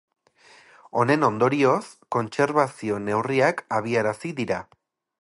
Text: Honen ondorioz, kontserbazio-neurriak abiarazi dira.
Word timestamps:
Honen 1.01 1.25
ondorioz, 1.27 1.83
kontserbazio-neurriak 2.17 3.65
abiarazi 3.81 4.35
dira. 4.43 4.63